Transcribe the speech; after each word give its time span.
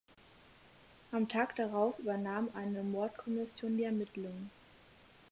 Am 1.11 1.29
Tag 1.29 1.55
darauf 1.57 1.99
übernahm 1.99 2.49
eine 2.55 2.81
Mordkommission 2.81 3.77
die 3.77 3.83
Ermittlungen. 3.83 4.49